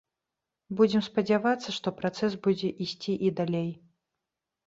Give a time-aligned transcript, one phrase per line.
[0.77, 3.67] Будзем спадзявацца, што працэс будзе ісці і далей.